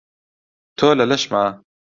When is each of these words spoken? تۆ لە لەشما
تۆ 0.77 0.89
لە 0.99 1.05
لەشما 1.11 1.43